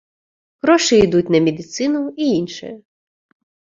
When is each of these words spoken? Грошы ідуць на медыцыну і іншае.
Грошы 0.65 0.95
ідуць 1.07 1.31
на 1.37 1.43
медыцыну 1.47 2.01
і 2.21 2.33
іншае. 2.39 2.75